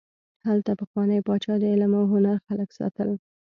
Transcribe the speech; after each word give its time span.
هلته 0.47 0.71
پخواني 0.79 1.19
پاچا 1.27 1.53
د 1.61 1.63
علم 1.73 1.91
او 1.99 2.05
هنر 2.13 2.37
خلک 2.47 2.69
ساتل. 2.77 3.09